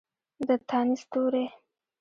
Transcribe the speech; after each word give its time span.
د 0.47 0.49
تانیث 0.69 1.01
توري 1.11 1.45